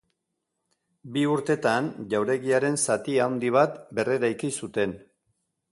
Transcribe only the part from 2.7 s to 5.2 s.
zati handi bat berreraiki zuten.